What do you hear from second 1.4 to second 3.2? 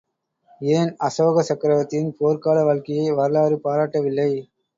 சக்கரவர்த்தியின் போர்க்கால வாழ்க்கையை